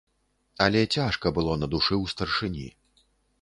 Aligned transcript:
Але 0.67 0.79
цяжка 0.97 1.33
было 1.37 1.53
на 1.65 1.69
душы 1.75 1.93
ў 2.03 2.15
старшыні. 2.15 2.67